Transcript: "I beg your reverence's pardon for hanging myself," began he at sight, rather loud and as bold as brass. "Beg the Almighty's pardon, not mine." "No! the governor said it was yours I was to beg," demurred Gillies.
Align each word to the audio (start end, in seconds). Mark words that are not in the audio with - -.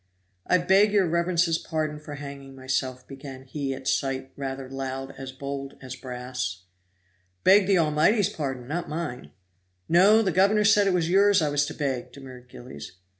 "I 0.47 0.57
beg 0.57 0.93
your 0.93 1.05
reverence's 1.07 1.59
pardon 1.59 1.99
for 1.99 2.15
hanging 2.15 2.55
myself," 2.55 3.07
began 3.07 3.43
he 3.43 3.71
at 3.75 3.87
sight, 3.87 4.31
rather 4.35 4.67
loud 4.67 5.11
and 5.11 5.19
as 5.19 5.31
bold 5.31 5.77
as 5.79 5.95
brass. 5.95 6.63
"Beg 7.43 7.67
the 7.67 7.77
Almighty's 7.77 8.29
pardon, 8.29 8.67
not 8.67 8.89
mine." 8.89 9.29
"No! 9.87 10.23
the 10.23 10.31
governor 10.31 10.65
said 10.65 10.87
it 10.87 10.93
was 10.93 11.07
yours 11.11 11.39
I 11.39 11.49
was 11.49 11.67
to 11.67 11.75
beg," 11.75 12.11
demurred 12.13 12.49
Gillies. 12.49 12.93